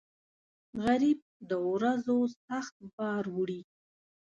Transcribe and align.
غریب 0.85 1.19
د 1.49 1.51
ورځو 1.71 2.17
سخت 2.45 2.75
بار 2.95 3.23
وړي 3.35 3.61